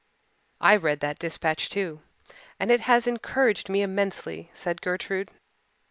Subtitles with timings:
[0.59, 2.01] "I read that dispatch, too,
[2.59, 5.29] and it has encouraged me immensely," said Gertrude.